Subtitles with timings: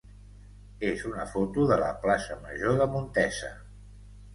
[0.87, 3.57] és una foto de la plaça major de Montesa.